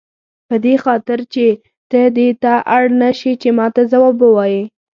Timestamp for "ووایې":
4.21-4.63